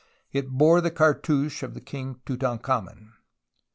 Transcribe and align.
It 0.31 0.49
bore 0.49 0.81
the 0.81 0.89
cartouche 0.89 1.61
of 1.61 1.75
the 1.75 1.79
King 1.79 2.21
Tutankhamen. 2.25 3.11